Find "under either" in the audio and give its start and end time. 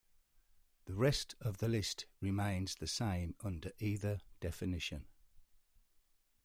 3.41-4.19